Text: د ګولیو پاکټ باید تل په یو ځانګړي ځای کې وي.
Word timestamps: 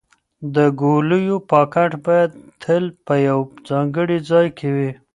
د 0.55 0.57
ګولیو 0.81 1.37
پاکټ 1.51 1.91
باید 2.05 2.31
تل 2.63 2.83
په 3.05 3.13
یو 3.27 3.39
ځانګړي 3.69 4.17
ځای 4.29 4.47
کې 4.57 4.67
وي. 4.75 4.91